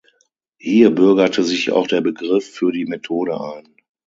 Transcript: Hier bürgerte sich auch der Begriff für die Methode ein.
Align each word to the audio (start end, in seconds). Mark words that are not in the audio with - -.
Hier 0.57 0.89
bürgerte 0.89 1.43
sich 1.43 1.69
auch 1.71 1.85
der 1.85 2.01
Begriff 2.01 2.49
für 2.49 2.71
die 2.71 2.87
Methode 2.87 3.39
ein. 3.39 3.75